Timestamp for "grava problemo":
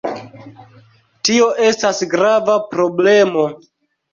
2.15-3.45